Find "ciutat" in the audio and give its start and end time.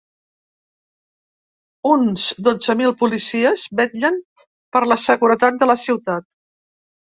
5.87-6.31